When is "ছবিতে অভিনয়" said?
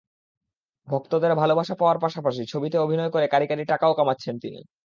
2.45-3.11